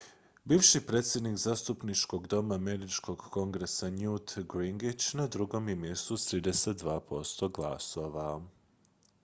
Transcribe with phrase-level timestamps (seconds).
[0.45, 7.49] bivši predsjednik zastupničkog doma američkog kongresa newt gingrich na drugom je mjestu s 32 posto
[7.49, 8.41] glasova